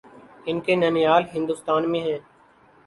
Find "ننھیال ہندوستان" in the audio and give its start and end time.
0.75-1.91